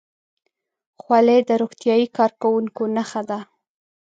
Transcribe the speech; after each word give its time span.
خولۍ 1.01 1.39
د 1.49 1.51
روغتیايي 1.61 2.07
کارکوونکو 2.17 2.83
نښه 2.95 3.21
ده. 3.29 3.39